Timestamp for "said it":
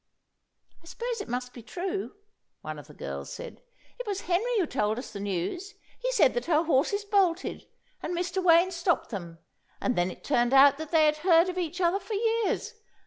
3.31-4.07